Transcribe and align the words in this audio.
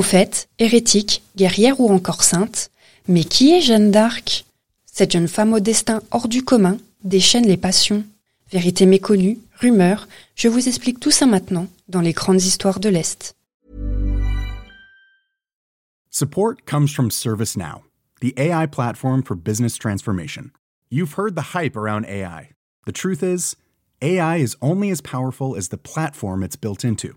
Prophète, 0.00 0.48
hérétique, 0.60 1.24
guerrière 1.36 1.80
ou 1.80 1.90
encore 1.90 2.22
sainte, 2.22 2.70
mais 3.08 3.24
qui 3.24 3.50
est 3.50 3.60
Jeanne 3.60 3.90
d'Arc? 3.90 4.44
Cette 4.86 5.10
jeune 5.10 5.26
femme 5.26 5.52
au 5.52 5.58
destin 5.58 6.02
hors 6.12 6.28
du 6.28 6.44
commun 6.44 6.78
déchaîne 7.02 7.48
les 7.48 7.56
passions. 7.56 8.04
Vérité 8.52 8.86
méconnue, 8.86 9.40
rumeurs, 9.58 10.06
je 10.36 10.46
vous 10.46 10.68
explique 10.68 11.00
tout 11.00 11.10
ça 11.10 11.26
maintenant 11.26 11.66
dans 11.88 12.00
les 12.00 12.12
grandes 12.12 12.40
histoires 12.40 12.78
de 12.78 12.88
l'Est. 12.88 13.34
Support 16.10 16.64
comes 16.64 16.86
from 16.86 17.10
ServiceNow, 17.10 17.82
the 18.20 18.32
AI 18.36 18.68
platform 18.68 19.24
for 19.24 19.34
business 19.34 19.76
transformation. 19.76 20.52
You've 20.92 21.14
heard 21.14 21.34
the 21.34 21.56
hype 21.56 21.74
around 21.74 22.06
AI. 22.06 22.50
The 22.86 22.92
truth 22.92 23.24
is, 23.24 23.56
AI 24.00 24.36
is 24.36 24.56
only 24.62 24.92
as 24.92 25.00
powerful 25.00 25.56
as 25.56 25.70
the 25.70 25.76
platform 25.76 26.44
it's 26.44 26.54
built 26.54 26.84
into. 26.84 27.16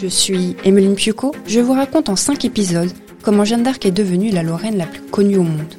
Je 0.00 0.06
suis 0.06 0.56
Emeline 0.64 0.94
Piuco, 0.94 1.34
je 1.46 1.60
vous 1.60 1.74
raconte 1.74 2.08
en 2.08 2.16
5 2.16 2.46
épisodes 2.46 2.90
comment 3.20 3.44
Jeanne 3.44 3.62
d'Arc 3.62 3.84
est 3.84 3.90
devenue 3.90 4.30
la 4.30 4.42
Lorraine 4.42 4.78
la 4.78 4.86
plus 4.86 5.02
connue 5.02 5.36
au 5.36 5.42
monde. 5.42 5.74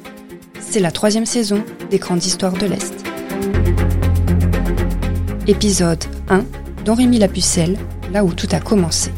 C'est 0.60 0.78
la 0.78 0.92
troisième 0.92 1.26
saison 1.26 1.64
des 1.90 1.98
Grandes 1.98 2.24
Histoires 2.24 2.52
de 2.52 2.66
l'Est. 2.66 2.94
Épisode 5.48 6.04
1 6.28 6.44
Don 6.84 6.94
Rémy 6.94 7.18
la 7.18 7.26
Pucelle, 7.26 7.76
là 8.12 8.24
où 8.24 8.32
tout 8.32 8.46
a 8.52 8.60
commencé. 8.60 9.10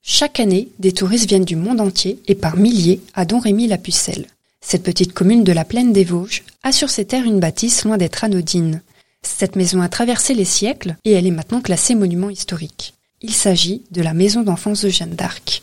Chaque 0.00 0.38
année, 0.38 0.68
des 0.78 0.92
touristes 0.92 1.28
viennent 1.28 1.44
du 1.44 1.56
monde 1.56 1.80
entier 1.80 2.20
et 2.28 2.36
par 2.36 2.56
milliers 2.56 3.00
à 3.14 3.24
Don 3.24 3.40
Rémy 3.40 3.66
la 3.66 3.78
Pucelle. 3.78 4.26
Cette 4.60 4.84
petite 4.84 5.12
commune 5.12 5.42
de 5.42 5.52
la 5.52 5.64
plaine 5.64 5.92
des 5.92 6.04
Vosges 6.04 6.44
a 6.62 6.70
sur 6.70 6.88
ses 6.88 7.04
terres 7.04 7.24
une 7.24 7.40
bâtisse 7.40 7.84
loin 7.84 7.96
d'être 7.96 8.22
anodine. 8.22 8.80
Cette 9.22 9.56
maison 9.56 9.80
a 9.80 9.88
traversé 9.88 10.34
les 10.34 10.44
siècles 10.44 10.96
et 11.04 11.12
elle 11.12 11.26
est 11.26 11.30
maintenant 11.30 11.60
classée 11.60 11.94
monument 11.94 12.30
historique. 12.30 12.94
Il 13.22 13.32
s'agit 13.34 13.82
de 13.90 14.02
la 14.02 14.14
maison 14.14 14.42
d'enfance 14.42 14.82
de 14.82 14.88
Jeanne 14.88 15.14
d'Arc. 15.14 15.62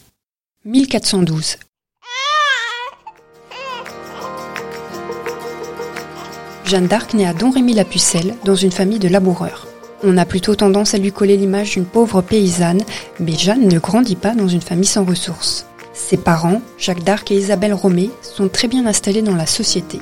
1412. 0.65 1.57
Jeanne 6.65 6.87
d'Arc 6.87 7.13
naît 7.13 7.25
à 7.25 7.33
Don 7.33 7.49
Rémy-la-Pucelle 7.49 8.35
dans 8.43 8.55
une 8.55 8.71
famille 8.71 8.99
de 8.99 9.07
laboureurs. 9.07 9.67
On 10.03 10.17
a 10.17 10.25
plutôt 10.25 10.53
tendance 10.53 10.93
à 10.93 10.97
lui 10.97 11.11
coller 11.11 11.37
l'image 11.37 11.71
d'une 11.71 11.85
pauvre 11.85 12.21
paysanne, 12.21 12.83
mais 13.19 13.33
Jeanne 13.33 13.67
ne 13.67 13.79
grandit 13.79 14.17
pas 14.17 14.35
dans 14.35 14.47
une 14.47 14.61
famille 14.61 14.85
sans 14.85 15.05
ressources. 15.05 15.65
Ses 15.93 16.17
parents, 16.17 16.61
Jacques 16.77 17.03
d'Arc 17.03 17.31
et 17.31 17.35
Isabelle 17.37 17.73
Romé, 17.73 18.11
sont 18.21 18.49
très 18.49 18.67
bien 18.67 18.85
installés 18.85 19.23
dans 19.23 19.35
la 19.35 19.47
société. 19.47 19.99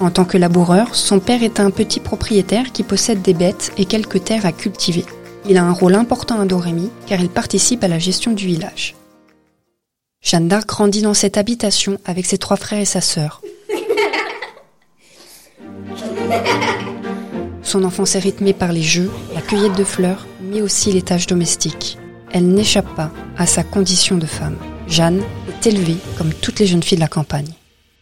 En 0.00 0.10
tant 0.10 0.24
que 0.24 0.36
laboureur, 0.36 0.94
son 0.94 1.20
père 1.20 1.42
est 1.42 1.60
un 1.60 1.70
petit 1.70 2.00
propriétaire 2.00 2.72
qui 2.72 2.82
possède 2.82 3.22
des 3.22 3.34
bêtes 3.34 3.72
et 3.78 3.84
quelques 3.84 4.24
terres 4.24 4.46
à 4.46 4.52
cultiver. 4.52 5.04
Il 5.48 5.56
a 5.56 5.62
un 5.62 5.72
rôle 5.72 5.94
important 5.94 6.40
à 6.40 6.46
Dorémy 6.46 6.90
car 7.06 7.20
il 7.20 7.28
participe 7.28 7.84
à 7.84 7.88
la 7.88 7.98
gestion 7.98 8.32
du 8.32 8.46
village. 8.46 8.96
Jeanne 10.20 10.48
d'Arc 10.48 10.66
grandit 10.66 11.02
dans 11.02 11.14
cette 11.14 11.36
habitation 11.36 11.98
avec 12.04 12.26
ses 12.26 12.38
trois 12.38 12.56
frères 12.56 12.80
et 12.80 12.86
sa 12.86 13.00
sœur. 13.00 13.42
Son 17.62 17.84
enfance 17.84 18.14
est 18.14 18.20
rythmée 18.20 18.52
par 18.52 18.72
les 18.72 18.82
jeux, 18.82 19.10
la 19.34 19.42
cueillette 19.42 19.76
de 19.76 19.84
fleurs, 19.84 20.26
mais 20.40 20.62
aussi 20.62 20.92
les 20.92 21.02
tâches 21.02 21.26
domestiques. 21.26 21.98
Elle 22.32 22.48
n'échappe 22.48 22.92
pas 22.94 23.10
à 23.36 23.46
sa 23.46 23.62
condition 23.62 24.16
de 24.16 24.26
femme. 24.26 24.56
Jeanne 24.88 25.22
est 25.48 25.66
élevée 25.66 25.96
comme 26.16 26.32
toutes 26.32 26.58
les 26.58 26.66
jeunes 26.66 26.82
filles 26.82 26.98
de 26.98 27.02
la 27.02 27.08
campagne. 27.08 27.52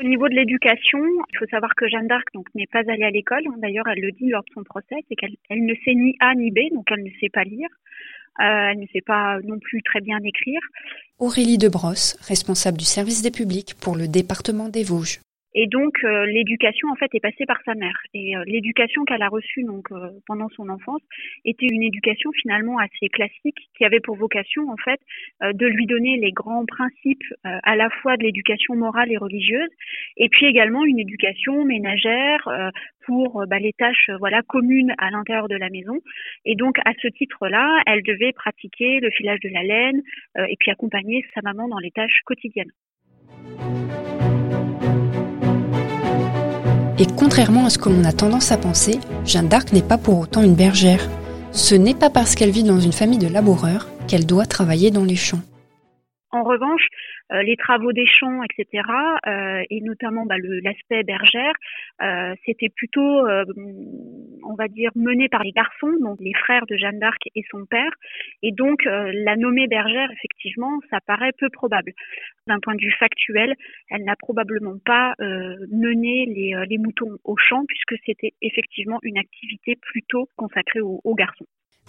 Au 0.03 0.09
niveau 0.09 0.29
de 0.29 0.35
l'éducation, 0.35 0.99
il 1.31 1.39
faut 1.39 1.47
savoir 1.47 1.77
que 1.77 1.89
Jeanne 1.89 2.09
d'Arc 2.09 2.27
n'est 2.57 2.67
pas 2.67 2.83
allée 2.89 3.05
à 3.05 3.11
l'école. 3.11 3.45
D'ailleurs, 3.59 3.87
elle 3.87 4.01
le 4.01 4.11
dit 4.11 4.31
lors 4.31 4.43
de 4.43 4.53
son 4.53 4.65
procès, 4.65 4.97
c'est 5.09 5.15
qu'elle 5.15 5.37
elle 5.49 5.65
ne 5.65 5.75
sait 5.85 5.95
ni 5.95 6.17
A 6.19 6.35
ni 6.35 6.51
B, 6.51 6.75
donc 6.75 6.87
elle 6.91 7.05
ne 7.05 7.11
sait 7.21 7.29
pas 7.33 7.45
lire. 7.45 7.69
Euh, 8.41 8.71
elle 8.73 8.81
ne 8.81 8.87
sait 8.93 9.01
pas 9.01 9.39
non 9.45 9.61
plus 9.61 9.81
très 9.83 10.01
bien 10.01 10.19
écrire. 10.25 10.61
Aurélie 11.21 11.59
Debrosse, 11.59 12.17
responsable 12.27 12.79
du 12.79 12.85
service 12.85 13.23
des 13.23 13.31
publics 13.31 13.75
pour 13.81 13.95
le 13.95 14.09
département 14.09 14.69
des 14.69 14.83
Vosges. 14.83 15.21
Et 15.55 15.67
donc 15.67 15.99
euh, 16.05 16.25
l'éducation 16.27 16.89
en 16.91 16.97
fait 16.97 17.15
est 17.15 17.21
passée 17.21 17.45
par 17.47 17.61
sa 17.65 17.75
mère. 17.75 17.99
Et 18.15 18.37
euh, 18.37 18.43
l'éducation 18.47 19.05
qu'elle 19.05 19.23
a 19.23 19.29
reçue 19.29 19.65
donc 19.65 19.91
euh, 19.93 20.09
pendant 20.27 20.49
son 20.51 20.69
enfance 20.69 21.01
était 21.45 21.67
une 21.67 21.83
éducation 21.83 22.31
finalement 22.33 22.79
assez 22.79 23.09
classique 23.09 23.59
qui 23.77 23.85
avait 23.85 24.01
pour 24.01 24.17
vocation 24.17 24.71
en 24.71 24.77
fait 24.77 25.01
de 25.43 25.67
lui 25.67 25.87
donner 25.87 26.17
les 26.17 26.33
grands 26.33 26.65
principes 26.65 27.23
à 27.45 27.77
la 27.77 27.91
fois 27.91 28.17
de 28.17 28.23
l'éducation 28.23 28.75
morale 28.77 29.11
et 29.11 29.17
religieuse, 29.17 29.69
et 30.17 30.29
puis 30.29 30.47
également 30.47 30.85
une 30.85 30.99
éducation 30.99 31.65
ménagère 31.65 32.49
pour 33.05 33.45
bah, 33.47 33.59
les 33.59 33.73
tâches 33.73 34.11
voilà 34.19 34.43
communes 34.43 34.95
à 34.99 35.11
l'intérieur 35.11 35.49
de 35.49 35.57
la 35.57 35.69
maison. 35.69 35.99
Et 36.45 36.55
donc 36.55 36.79
à 36.85 36.93
ce 37.01 37.09
titre-là, 37.09 37.83
elle 37.87 38.03
devait 38.03 38.33
pratiquer 38.33 39.01
le 39.01 39.11
filage 39.11 39.41
de 39.41 39.49
la 39.49 39.63
laine 39.63 40.03
et 40.37 40.57
puis 40.59 40.71
accompagner 40.71 41.25
sa 41.35 41.43
maman 41.43 41.69
dans 41.69 41.79
les 41.79 41.91
tâches 41.91 42.21
quotidiennes. 42.25 42.73
Et 47.03 47.07
contrairement 47.17 47.67
à 47.67 47.71
ce 47.71 47.79
que 47.79 47.89
l'on 47.89 48.05
a 48.05 48.13
tendance 48.13 48.53
à 48.53 48.57
penser, 48.57 49.01
Jeanne 49.25 49.49
d'Arc 49.49 49.73
n'est 49.73 49.83
pas 49.83 49.99
pour 49.99 50.21
autant 50.21 50.41
une 50.41 50.55
bergère. 50.55 51.09
Ce 51.51 51.75
n'est 51.75 51.97
pas 51.97 52.11
parce 52.11 52.37
qu'elle 52.37 52.53
vit 52.53 52.63
dans 52.63 52.79
une 52.79 52.93
famille 52.93 53.19
de 53.19 53.27
laboureurs 53.27 53.89
qu'elle 54.07 54.25
doit 54.25 54.47
travailler 54.47 54.93
dans 54.93 55.03
les 55.03 55.17
champs. 55.17 55.41
En 56.35 56.45
revanche, 56.45 56.87
euh, 57.31 57.43
les 57.43 57.57
travaux 57.57 57.93
des 57.93 58.07
champs, 58.07 58.41
etc., 58.43 58.85
euh, 59.27 59.63
et 59.69 59.83
notamment 59.83 60.25
bah, 60.25 60.37
l'aspect 60.63 61.03
bergère, 61.03 61.53
euh, 62.01 62.35
c'était 62.47 62.71
plutôt, 62.71 63.01
on 64.43 64.55
va 64.55 64.69
dire, 64.69 64.91
mené 64.95 65.29
par 65.29 65.43
les 65.43 65.53
garçons, 65.53 65.93
donc 66.01 66.19
les 66.21 66.33
frères 66.33 66.65
de 66.67 66.77
Jeanne 66.77 66.99
d'Arc 66.99 67.21
et 67.35 67.43
son 67.51 67.67
père. 67.67 67.93
Et 68.43 68.51
donc, 68.51 68.85
la 68.85 69.37
nommer 69.37 69.67
bergère, 69.67 70.11
effectivement, 70.11 70.81
ça 70.91 70.99
paraît 71.07 71.33
peu 71.39 71.51
probable. 71.51 71.93
D'un 72.47 72.61
point 72.61 72.75
de 72.75 72.81
vue 72.81 72.95
factuel, 72.99 73.55
elle 73.91 74.05
n'a 74.05 74.17
probablement 74.17 74.79
pas 74.85 75.15
mené 75.19 76.27
les, 76.27 76.55
les, 76.67 76.79
moutons 76.79 77.19
au 77.25 77.37
champ, 77.37 77.65
puisque 77.67 78.03
c'était 78.07 78.33
effectivement 78.41 78.99
une 79.03 79.19
activité 79.19 79.77
plutôt 79.77 80.29
consacrée 80.37 80.81
aux 80.81 81.15
garçons. 81.15 81.47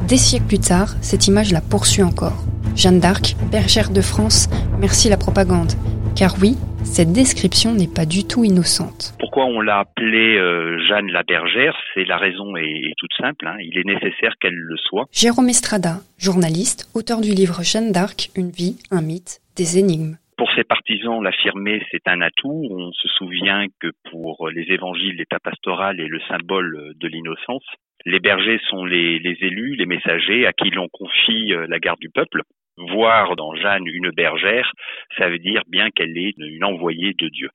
Des 0.07 0.17
siècles 0.17 0.47
plus 0.47 0.59
tard, 0.59 0.89
cette 1.01 1.27
image 1.27 1.51
la 1.51 1.61
poursuit 1.61 2.03
encore. 2.03 2.43
Jeanne 2.75 2.99
d'Arc, 2.99 3.35
bergère 3.51 3.89
de 3.89 4.01
France, 4.01 4.49
merci 4.79 5.09
la 5.09 5.17
propagande. 5.17 5.71
Car 6.15 6.35
oui, 6.41 6.55
cette 6.83 7.13
description 7.13 7.73
n'est 7.73 7.87
pas 7.87 8.05
du 8.05 8.27
tout 8.27 8.43
innocente. 8.43 9.15
Pourquoi 9.17 9.45
on 9.45 9.61
l'a 9.61 9.79
appelée 9.79 10.37
euh, 10.37 10.77
Jeanne 10.87 11.09
la 11.09 11.23
bergère? 11.23 11.75
C'est 11.93 12.05
la 12.05 12.17
raison 12.17 12.55
est, 12.57 12.93
toute 12.97 13.13
simple. 13.17 13.47
Hein. 13.47 13.57
Il 13.61 13.77
est 13.77 13.85
nécessaire 13.85 14.33
qu'elle 14.39 14.53
le 14.53 14.77
soit. 14.77 15.05
Jérôme 15.11 15.49
Estrada, 15.49 15.95
journaliste, 16.19 16.91
auteur 16.93 17.21
du 17.21 17.31
livre 17.31 17.63
Jeanne 17.63 17.91
d'Arc, 17.91 18.29
une 18.35 18.51
vie, 18.51 18.77
un 18.91 19.01
mythe, 19.01 19.39
des 19.55 19.79
énigmes. 19.79 20.17
Pour 20.37 20.51
ses 20.55 20.63
partisans, 20.63 21.23
l'affirmer, 21.23 21.81
c'est 21.91 22.07
un 22.07 22.21
atout. 22.21 22.67
On 22.69 22.91
se 22.91 23.07
souvient 23.07 23.65
que 23.79 23.87
pour 24.11 24.49
les 24.49 24.65
évangiles, 24.73 25.15
l'état 25.15 25.39
pastoral 25.39 25.99
est 25.99 26.07
le 26.07 26.19
symbole 26.27 26.93
de 26.99 27.07
l'innocence. 27.07 27.65
Les 28.05 28.19
bergers 28.19 28.59
sont 28.69 28.85
les, 28.85 29.21
élus, 29.41 29.75
les 29.75 29.85
messagers 29.85 30.45
à 30.45 30.53
qui 30.53 30.69
l'on 30.69 30.89
confie 30.89 31.53
euh, 31.53 31.67
la 31.69 31.79
garde 31.79 31.99
du 31.99 32.09
peuple. 32.09 32.41
Voir 32.75 33.35
dans 33.35 33.55
Jeanne 33.55 33.85
une 33.85 34.09
bergère, 34.09 34.71
ça 35.17 35.29
veut 35.29 35.37
dire 35.37 35.61
bien 35.67 35.91
qu'elle 35.91 36.17
est 36.17 36.33
une 36.37 36.63
envoyée 36.63 37.13
de 37.13 37.27
Dieu. 37.29 37.49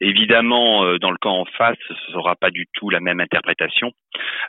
Évidemment, 0.00 0.84
euh, 0.84 0.98
dans 0.98 1.10
le 1.10 1.18
camp 1.18 1.40
en 1.40 1.44
face, 1.44 1.76
ce 1.88 2.12
sera 2.12 2.36
pas 2.36 2.50
du 2.50 2.66
tout 2.72 2.88
la 2.88 3.00
même 3.00 3.20
interprétation. 3.20 3.92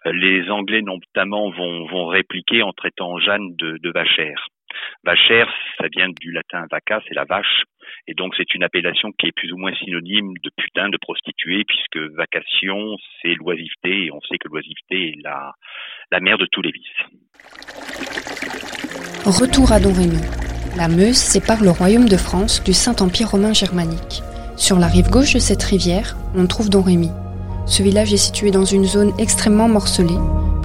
Euh, 0.06 0.14
les 0.14 0.50
Anglais 0.50 0.82
notamment 0.82 1.50
vont, 1.50 1.86
vont 1.88 2.08
répliquer 2.08 2.64
en 2.64 2.72
traitant 2.72 3.20
Jeanne 3.20 3.56
de, 3.58 3.78
de. 3.78 3.92
Vachère, 5.04 5.52
ça 5.78 5.88
vient 5.92 6.10
du 6.20 6.32
latin 6.32 6.66
vaca, 6.72 7.02
c'est 7.08 7.16
la 7.16 7.26
vache. 7.26 7.64
Et 8.08 8.14
donc 8.14 8.36
c'est 8.36 8.54
une 8.54 8.64
appellation 8.64 9.12
qui 9.18 9.28
est 9.28 9.32
plus 9.32 9.52
ou 9.52 9.58
moins 9.58 9.74
synonyme 9.76 10.34
de 10.44 10.50
putain, 10.56 10.90
de 10.90 10.98
prostituée, 10.98 11.64
puisque 11.66 11.98
vacation, 12.16 12.98
c'est 13.22 13.36
l'oisiveté, 13.36 14.06
et 14.06 14.12
on 14.12 14.22
sait 14.22 14.38
que 14.38 14.48
l'oisiveté 14.50 15.10
est 15.10 15.24
la, 15.24 15.54
la 16.12 16.20
mère 16.20 16.38
de 16.38 16.48
tous 16.52 16.62
les 16.62 16.72
vices. 16.72 16.84
Retour 19.26 19.72
à 19.72 19.80
Don 19.80 19.94
Rémy. 19.94 20.22
La 20.78 20.88
Meuse 20.88 21.18
sépare 21.18 21.64
le 21.64 21.72
royaume 21.72 22.08
de 22.08 22.18
France 22.18 22.64
du 22.64 22.72
Saint-Empire 22.72 23.32
romain 23.32 23.54
germanique. 23.54 24.22
Sur 24.58 24.80
la 24.80 24.88
rive 24.88 25.10
gauche 25.10 25.34
de 25.34 25.40
cette 25.40 25.64
rivière, 25.64 26.16
on 26.36 26.48
trouve 26.48 26.70
Don 26.70 26.82
Rémy. 26.82 27.10
Ce 27.66 27.84
village 27.84 28.14
est 28.14 28.18
situé 28.18 28.52
dans 28.52 28.64
une 28.64 28.86
zone 28.86 29.12
extrêmement 29.20 29.68
morcelée, 29.68 30.18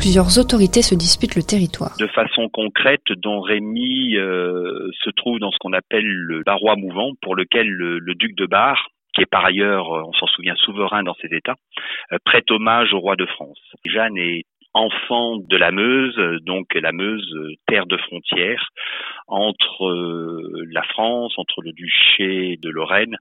plusieurs 0.03 0.37
autorités 0.41 0.83
se 0.83 0.97
disputent 0.97 1.37
le 1.37 1.45
territoire. 1.45 1.95
De 2.01 2.09
façon 2.09 2.49
concrète, 2.49 3.07
Don 3.19 3.41
Rémy 3.41 4.17
euh, 4.17 4.91
se 5.05 5.11
trouve 5.11 5.39
dans 5.39 5.53
ce 5.53 5.59
qu'on 5.61 5.73
appelle 5.73 6.05
le 6.05 6.43
barrois 6.43 6.75
mouvant, 6.75 7.13
pour 7.23 7.37
lequel 7.37 7.69
le, 7.69 8.15
duc 8.17 8.35
de 8.35 8.47
Bar, 8.47 8.89
qui 9.15 9.23
est 9.23 9.31
par 9.31 9.45
ailleurs, 9.45 9.93
euh, 9.93 10.03
on 10.05 10.13
s'en 10.15 10.27
souvient, 10.27 10.57
souverain 10.57 11.05
dans 11.05 11.15
ses 11.23 11.29
États, 11.29 11.55
euh, 12.11 12.19
prête 12.25 12.51
hommage 12.51 12.93
au 12.93 12.99
roi 12.99 13.15
de 13.15 13.27
France. 13.27 13.61
Jeanne 13.85 14.19
est 14.19 14.43
enfant 14.75 15.37
de 15.37 15.57
la 15.57 15.71
Meuse, 15.71 16.19
donc 16.43 16.75
la 16.75 16.91
Meuse, 16.91 17.33
terre 17.69 17.87
de 17.87 17.97
frontière 17.99 18.71
entre 19.29 19.87
la 20.73 20.83
France, 20.83 21.35
entre 21.37 21.63
le 21.63 21.73
duché 21.73 22.57
de 22.57 22.71
Lorraine, 22.71 23.17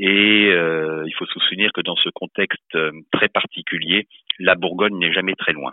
et 0.00 0.48
il 0.48 1.14
faut 1.16 1.26
se 1.26 1.38
souvenir 1.38 1.70
que 1.72 1.80
dans 1.80 1.94
ce 1.94 2.08
contexte 2.12 2.76
très 3.12 3.28
particulier, 3.28 4.08
la 4.40 4.56
Bourgogne 4.56 4.98
n'est 4.98 5.12
jamais 5.12 5.34
très 5.34 5.52
loin. 5.52 5.72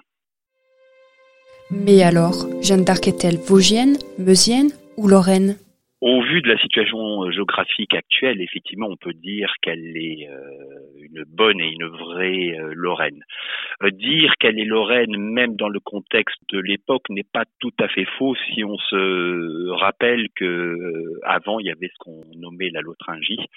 Mais 1.70 2.02
alors, 2.02 2.48
Jeanne 2.62 2.84
d'Arc 2.84 3.08
est-elle 3.08 3.38
vosgienne, 3.38 3.98
meusienne 4.18 4.72
ou 4.96 5.08
lorraine? 5.08 5.58
Au 6.00 6.22
vu 6.22 6.42
de 6.42 6.48
la 6.48 6.58
situation 6.60 7.24
euh, 7.24 7.32
géographique 7.32 7.96
actuelle, 7.96 8.40
effectivement, 8.42 8.88
on 8.88 8.98
peut 8.98 9.14
dire 9.14 9.52
qu'elle 9.62 9.98
est 9.98 10.30
euh, 10.30 11.02
une 11.02 11.24
bonne 11.28 11.60
et 11.60 11.72
une 11.72 11.88
vraie 11.88 12.56
euh, 12.60 12.72
Lorraine. 12.76 13.24
dire 13.94 14.34
qu'elle 14.40 14.60
est 14.60 14.66
Lorraine, 14.66 15.18
même 15.18 15.56
dans 15.56 15.70
le 15.70 15.80
contexte 15.80 16.40
de 16.52 16.60
l'époque, 16.60 17.10
n'est 17.10 17.24
pas 17.24 17.46
tout 17.60 17.74
à 17.80 17.88
fait 17.88 18.06
faux 18.18 18.36
si 18.36 18.64
on 18.64 18.78
se 18.78 19.70
rappelle 19.72 20.28
que 20.36 20.76
avant 21.24 21.60
il 21.60 21.66
y 21.66 21.72
avait 21.72 21.88
ce 21.88 21.98
qu'on 22.00 22.22
nommait 22.36 22.70
la 22.70 22.82
Lotringie 22.82 23.48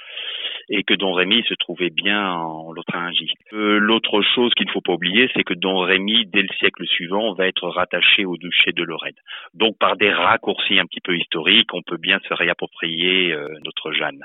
et 0.71 0.83
que 0.83 0.95
Don 0.95 1.13
Rémy 1.13 1.43
se 1.49 1.55
trouvait 1.55 1.91
bien 1.91 2.33
en 2.33 2.73
Lotringie. 2.73 3.35
L'autre 3.53 4.23
chose 4.23 4.53
qu'il 4.55 4.67
ne 4.67 4.73
faut 4.73 4.81
pas 4.81 4.93
oublier, 4.93 5.29
c'est 5.35 5.45
que 5.45 5.55
Don 5.55 5.79
Rémy, 5.79 6.27
dès 6.27 6.43
le 6.43 6.49
siècle 6.59 6.87
suivant, 6.87 7.35
va 7.35 7.49
être 7.49 7.69
rattaché 7.69 8.25
au 8.25 8.37
duché 8.37 8.73
de 8.73 8.85
Lorraine. 8.85 9.15
Donc, 9.55 9.77
par 9.79 9.97
des 9.97 10.13
raccourcis 10.13 10.79
un 10.79 10.87
petit 10.87 11.01
peu 11.01 11.17
historiques, 11.17 11.75
on 11.75 11.83
peut 11.83 11.97
bien 11.97 12.19
se 12.29 12.30
réapproprier 12.35 13.33
euh, 13.33 13.49
notre 13.65 13.93
Jeanne. 13.93 14.25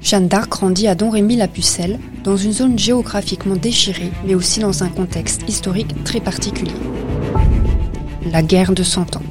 Jeanne 0.00 0.28
d'Arc 0.28 0.48
grandit 0.50 0.86
à 0.86 0.94
Don 0.94 1.10
Rémy 1.10 1.36
la 1.36 1.48
Pucelle, 1.48 1.98
dans 2.22 2.36
une 2.36 2.52
zone 2.52 2.78
géographiquement 2.78 3.56
déchirée, 3.56 4.10
mais 4.24 4.34
aussi 4.34 4.60
dans 4.60 4.84
un 4.84 4.88
contexte 4.88 5.48
historique 5.48 6.04
très 6.04 6.20
particulier. 6.20 6.72
La 8.30 8.42
guerre 8.42 8.72
de 8.72 8.82
Cent 8.82 9.16
Ans. 9.16 9.22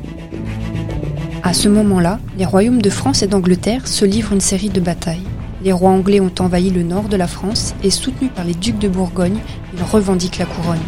À 1.44 1.54
ce 1.54 1.70
moment-là, 1.70 2.20
les 2.38 2.46
royaumes 2.46 2.82
de 2.82 2.90
France 2.90 3.24
et 3.24 3.28
d'Angleterre 3.28 3.88
se 3.88 4.04
livrent 4.04 4.34
une 4.34 4.42
série 4.42 4.70
de 4.70 4.82
batailles. 4.82 5.28
Les 5.64 5.72
rois 5.72 5.92
anglais 5.92 6.20
ont 6.20 6.34
envahi 6.40 6.70
le 6.70 6.84
nord 6.84 7.08
de 7.08 7.16
la 7.16 7.28
France 7.28 7.74
et 7.84 7.90
soutenus 7.90 8.32
par 8.36 8.44
les 8.44 8.54
ducs 8.54 8.80
de 8.80 8.90
Bourgogne, 8.90 9.40
ils 9.74 9.84
revendiquent 9.84 10.40
la 10.40 10.46
couronne. 10.46 10.80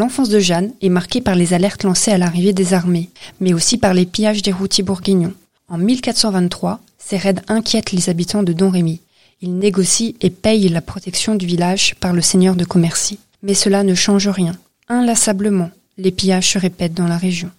L'enfance 0.00 0.30
de 0.30 0.38
Jeanne 0.38 0.72
est 0.80 0.88
marquée 0.88 1.20
par 1.20 1.34
les 1.34 1.52
alertes 1.52 1.84
lancées 1.84 2.10
à 2.10 2.16
l'arrivée 2.16 2.54
des 2.54 2.72
armées, 2.72 3.10
mais 3.38 3.52
aussi 3.52 3.76
par 3.76 3.92
les 3.92 4.06
pillages 4.06 4.40
des 4.40 4.50
routiers 4.50 4.82
bourguignons. 4.82 5.34
En 5.68 5.76
1423, 5.76 6.80
ces 6.96 7.18
raids 7.18 7.42
inquiètent 7.48 7.92
les 7.92 8.08
habitants 8.08 8.42
de 8.42 8.54
Don 8.54 8.70
Rémy. 8.70 9.00
Ils 9.42 9.58
négocient 9.58 10.14
et 10.22 10.30
payent 10.30 10.70
la 10.70 10.80
protection 10.80 11.34
du 11.34 11.44
village 11.44 11.96
par 11.96 12.14
le 12.14 12.22
seigneur 12.22 12.56
de 12.56 12.64
Commercy. 12.64 13.18
Mais 13.42 13.52
cela 13.52 13.82
ne 13.82 13.94
change 13.94 14.26
rien. 14.26 14.56
Inlassablement, 14.88 15.68
les 15.98 16.12
pillages 16.12 16.48
se 16.48 16.58
répètent 16.58 16.94
dans 16.94 17.06
la 17.06 17.18
région. 17.18 17.50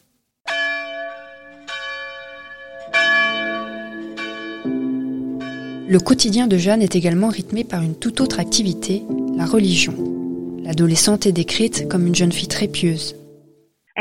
Le 5.88 6.00
quotidien 6.00 6.48
de 6.48 6.58
Jeanne 6.58 6.82
est 6.82 6.96
également 6.96 7.30
rythmé 7.30 7.64
par 7.64 7.84
une 7.84 7.94
toute 7.94 8.20
autre 8.20 8.40
activité, 8.40 9.04
la 9.38 9.46
religion. 9.46 9.94
L'adolescente 10.64 11.26
est 11.26 11.32
décrite 11.32 11.88
comme 11.90 12.06
une 12.06 12.16
jeune 12.16 12.32
fille 12.32 12.48
très 12.48 12.68
pieuse, 12.68 13.16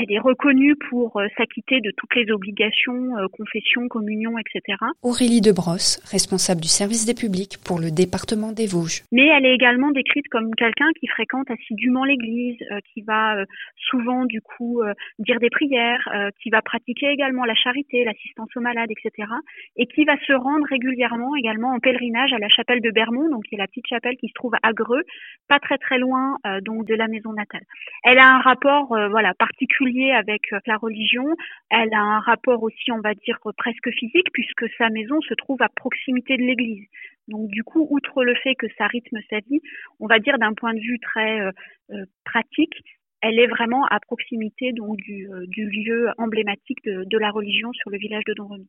elle 0.01 0.13
est 0.13 0.19
reconnue 0.19 0.77
pour 0.89 1.19
euh, 1.19 1.27
s'acquitter 1.37 1.81
de 1.81 1.93
toutes 1.97 2.15
les 2.15 2.31
obligations, 2.33 3.19
euh, 3.19 3.27
confession, 3.29 3.87
communion, 3.89 4.33
etc. 4.39 4.79
Aurélie 5.03 5.41
Debrosse, 5.41 6.01
responsable 6.11 6.61
du 6.61 6.69
service 6.69 7.05
des 7.05 7.15
publics 7.15 7.59
pour 7.65 7.79
le 7.79 7.91
département 7.91 8.53
des 8.53 8.67
Vosges. 8.67 9.03
Mais 9.13 9.27
elle 9.27 9.45
est 9.45 9.55
également 9.55 9.91
décrite 9.91 10.27
comme 10.29 10.55
quelqu'un 10.55 10.89
qui 10.99 11.07
fréquente 11.07 11.51
assidûment 11.51 12.05
l'église, 12.05 12.57
euh, 12.73 12.79
qui 12.93 13.03
va 13.03 13.45
souvent 13.91 14.25
du 14.25 14.41
coup 14.41 14.81
dire 15.19 15.39
des 15.41 15.51
prières, 15.51 16.07
qui 16.43 16.51
va 16.51 16.63
pratiquer 16.63 17.09
également 17.09 17.45
la 17.45 17.55
charité, 17.55 18.05
l'assistance 18.05 18.49
aux 18.57 18.61
malades, 18.61 18.91
etc. 18.91 19.29
Et 19.77 19.87
qui 19.87 20.05
va 20.05 20.17
se 20.27 20.33
rendre 20.33 20.67
régulièrement 20.69 21.35
également 21.37 21.73
en 21.73 21.81
pèlerinage 21.81 22.33
à 22.33 22.39
la 22.39 22.49
chapelle 22.49 22.81
de 22.81 22.91
Bermont, 22.91 23.29
donc 23.29 23.45
qui 23.45 23.55
est 23.55 23.59
la 23.59 23.67
petite 23.67 23.87
chapelle 23.89 24.17
qui 24.17 24.29
se 24.29 24.35
trouve 24.35 24.55
à 24.63 24.73
Greux, 24.73 25.03
pas 25.49 25.59
très 25.59 25.79
très 25.79 25.99
loin 25.99 26.37
donc 26.63 26.87
de 26.87 26.95
la 26.95 27.09
maison 27.09 27.33
natale. 27.33 27.63
Elle 28.05 28.19
a 28.19 28.37
un 28.37 28.41
rapport 28.41 28.89
voilà 29.11 29.35
particulier 29.35 29.90
avec 30.13 30.53
euh, 30.53 30.59
la 30.67 30.77
religion. 30.77 31.25
Elle 31.71 31.93
a 31.93 32.01
un 32.01 32.21
rapport 32.21 32.63
aussi, 32.63 32.91
on 32.93 33.01
va 33.01 33.15
dire, 33.15 33.39
presque 33.57 33.91
physique, 33.91 34.29
puisque 34.33 34.65
sa 34.79 34.89
maison 34.89 35.21
se 35.23 35.35
trouve 35.35 35.61
à 35.63 35.69
proximité 35.69 36.37
de 36.37 36.43
l'église. 36.43 36.87
Donc 37.29 37.49
du 37.51 37.63
coup, 37.63 37.87
outre 37.91 38.25
le 38.25 38.35
fait 38.37 38.55
que 38.55 38.67
ça 38.77 38.87
rythme 38.87 39.19
sa 39.29 39.41
vie, 39.41 39.61
on 39.99 40.07
va 40.07 40.19
dire 40.19 40.39
d'un 40.39 40.55
point 40.55 40.75
de 40.75 40.81
vue 40.81 40.99
très 41.01 41.41
euh, 41.41 41.51
euh, 41.91 42.05
pratique, 42.25 42.75
elle 43.23 43.39
est 43.39 43.47
vraiment 43.47 43.85
à 43.87 44.01
proximité 44.01 44.73
donc 44.73 44.97
du, 44.97 45.29
lieu 45.57 46.09
emblématique 46.17 46.83
de, 46.85 47.19
la 47.19 47.31
religion 47.31 47.71
sur 47.75 47.91
le 47.91 47.99
village 47.99 48.25
de 48.27 48.33
Don 48.35 48.47
Remy. 48.47 48.69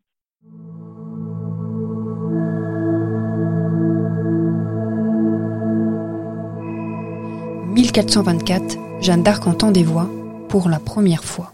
«1424, 7.74 9.02
Jeanne 9.02 9.24
d'Arc 9.24 9.48
entend 9.48 9.72
des 9.72 9.84
voix 9.84 10.10
pour 10.52 10.68
la 10.68 10.80
première 10.80 11.24
fois. 11.24 11.54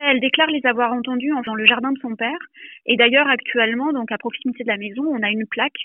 Elle 0.00 0.20
déclare 0.20 0.48
les 0.48 0.64
avoir 0.66 0.92
entendus 0.92 1.32
dans 1.46 1.54
le 1.54 1.64
jardin 1.64 1.92
de 1.92 1.98
son 2.00 2.16
père. 2.16 2.38
Et 2.86 2.96
d'ailleurs, 2.96 3.28
actuellement, 3.28 3.92
donc 3.92 4.10
à 4.10 4.18
proximité 4.18 4.64
de 4.64 4.68
la 4.68 4.76
maison, 4.76 5.04
on 5.06 5.22
a 5.22 5.30
une 5.30 5.46
plaque 5.46 5.78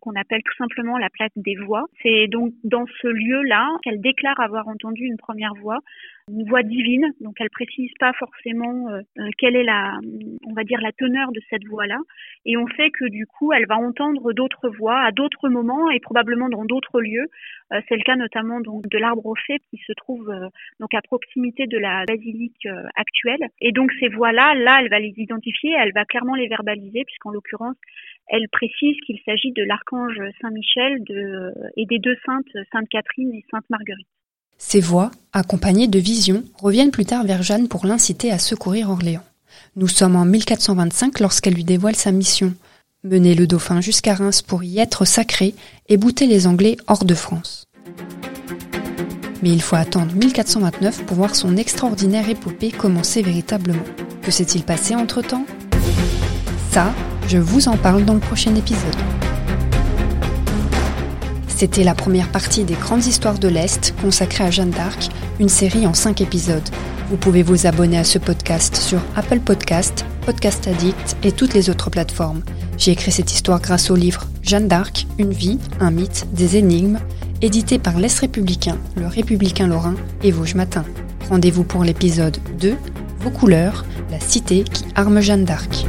qu'on 0.00 0.14
appelle 0.14 0.42
tout 0.42 0.56
simplement 0.58 0.98
la 0.98 1.08
plaque 1.10 1.32
des 1.36 1.56
voix. 1.56 1.84
C'est 2.02 2.26
donc 2.28 2.52
dans 2.64 2.84
ce 3.00 3.08
lieu-là 3.08 3.66
qu'elle 3.82 4.00
déclare 4.00 4.38
avoir 4.40 4.68
entendu 4.68 5.04
une 5.04 5.16
première 5.16 5.54
voix 5.54 5.80
une 6.28 6.48
voix 6.48 6.62
divine, 6.62 7.12
donc 7.20 7.34
elle 7.40 7.50
précise 7.50 7.90
pas 7.98 8.12
forcément 8.14 8.88
euh, 8.90 9.00
euh, 9.18 9.28
quelle 9.38 9.56
est 9.56 9.64
la, 9.64 9.98
on 10.46 10.52
va 10.52 10.64
dire 10.64 10.80
la 10.80 10.92
teneur 10.92 11.32
de 11.32 11.40
cette 11.50 11.64
voix-là, 11.66 11.98
et 12.44 12.56
on 12.56 12.66
sait 12.76 12.90
que 12.90 13.08
du 13.08 13.26
coup 13.26 13.52
elle 13.52 13.66
va 13.66 13.76
entendre 13.76 14.32
d'autres 14.32 14.68
voix 14.68 15.00
à 15.00 15.12
d'autres 15.12 15.48
moments 15.48 15.90
et 15.90 16.00
probablement 16.00 16.48
dans 16.48 16.64
d'autres 16.64 17.00
lieux. 17.00 17.26
Euh, 17.72 17.80
c'est 17.88 17.96
le 17.96 18.02
cas 18.02 18.16
notamment 18.16 18.60
donc 18.60 18.88
de 18.88 18.98
l'arbre 18.98 19.26
au 19.26 19.34
fait 19.34 19.60
qui 19.70 19.78
se 19.86 19.92
trouve 19.92 20.32
donc 20.80 20.94
à 20.94 21.02
proximité 21.02 21.66
de 21.66 21.78
la 21.78 22.04
basilique 22.06 22.66
actuelle, 22.96 23.48
et 23.60 23.72
donc 23.72 23.90
ces 24.00 24.08
voix-là, 24.08 24.54
là 24.54 24.78
elle 24.80 24.90
va 24.90 24.98
les 24.98 25.14
identifier, 25.16 25.72
elle 25.78 25.92
va 25.92 26.04
clairement 26.04 26.34
les 26.34 26.48
verbaliser 26.48 27.04
puisqu'en 27.04 27.30
l'occurrence 27.30 27.76
elle 28.28 28.48
précise 28.50 28.96
qu'il 29.06 29.18
s'agit 29.24 29.52
de 29.52 29.62
l'archange 29.62 30.20
Saint 30.40 30.50
Michel 30.50 31.02
de, 31.04 31.52
et 31.76 31.86
des 31.86 31.98
deux 31.98 32.16
saintes 32.26 32.66
Sainte 32.72 32.88
Catherine 32.88 33.32
et 33.32 33.44
Sainte 33.50 33.68
Marguerite. 33.70 34.17
Ces 34.58 34.80
voix, 34.80 35.12
accompagnées 35.32 35.86
de 35.86 36.00
visions, 36.00 36.42
reviennent 36.60 36.90
plus 36.90 37.06
tard 37.06 37.24
vers 37.24 37.44
Jeanne 37.44 37.68
pour 37.68 37.86
l'inciter 37.86 38.32
à 38.32 38.38
secourir 38.38 38.90
Orléans. 38.90 39.22
Nous 39.76 39.86
sommes 39.86 40.16
en 40.16 40.24
1425 40.24 41.20
lorsqu'elle 41.20 41.54
lui 41.54 41.64
dévoile 41.64 41.94
sa 41.94 42.10
mission, 42.10 42.52
mener 43.04 43.36
le 43.36 43.46
dauphin 43.46 43.80
jusqu'à 43.80 44.14
Reims 44.14 44.42
pour 44.42 44.64
y 44.64 44.80
être 44.80 45.04
sacré 45.04 45.54
et 45.88 45.96
bouter 45.96 46.26
les 46.26 46.48
Anglais 46.48 46.76
hors 46.88 47.04
de 47.04 47.14
France. 47.14 47.64
Mais 49.42 49.50
il 49.50 49.62
faut 49.62 49.76
attendre 49.76 50.12
1429 50.14 51.04
pour 51.06 51.16
voir 51.16 51.36
son 51.36 51.56
extraordinaire 51.56 52.28
épopée 52.28 52.72
commencer 52.72 53.22
véritablement. 53.22 53.84
Que 54.22 54.32
s'est-il 54.32 54.64
passé 54.64 54.96
entre-temps? 54.96 55.46
Ça, 56.72 56.92
je 57.28 57.38
vous 57.38 57.68
en 57.68 57.76
parle 57.76 58.04
dans 58.04 58.14
le 58.14 58.20
prochain 58.20 58.54
épisode. 58.56 58.96
C'était 61.58 61.82
la 61.82 61.96
première 61.96 62.28
partie 62.28 62.62
des 62.62 62.74
grandes 62.74 63.04
histoires 63.04 63.40
de 63.40 63.48
l'Est 63.48 63.92
consacrée 64.00 64.44
à 64.44 64.50
Jeanne 64.52 64.70
d'Arc, 64.70 65.08
une 65.40 65.48
série 65.48 65.88
en 65.88 65.92
5 65.92 66.20
épisodes. 66.20 66.68
Vous 67.10 67.16
pouvez 67.16 67.42
vous 67.42 67.66
abonner 67.66 67.98
à 67.98 68.04
ce 68.04 68.20
podcast 68.20 68.76
sur 68.76 69.00
Apple 69.16 69.40
Podcast, 69.40 70.06
Podcast 70.24 70.68
Addict 70.68 71.16
et 71.24 71.32
toutes 71.32 71.54
les 71.54 71.68
autres 71.68 71.90
plateformes. 71.90 72.44
J'ai 72.76 72.92
écrit 72.92 73.10
cette 73.10 73.32
histoire 73.32 73.60
grâce 73.60 73.90
au 73.90 73.96
livre 73.96 74.28
Jeanne 74.40 74.68
d'Arc, 74.68 75.08
une 75.18 75.32
vie, 75.32 75.58
un 75.80 75.90
mythe, 75.90 76.28
des 76.32 76.56
énigmes, 76.58 77.00
édité 77.42 77.80
par 77.80 77.98
l'Est 77.98 78.20
républicain, 78.20 78.78
le 78.94 79.08
républicain 79.08 79.66
lorrain 79.66 79.96
et 80.22 80.30
Vosges 80.30 80.54
Matin. 80.54 80.84
Rendez-vous 81.28 81.64
pour 81.64 81.82
l'épisode 81.82 82.38
2, 82.60 82.76
Vos 83.18 83.30
couleurs, 83.30 83.84
la 84.12 84.20
cité 84.20 84.62
qui 84.62 84.84
arme 84.94 85.20
Jeanne 85.20 85.44
d'Arc. 85.44 85.88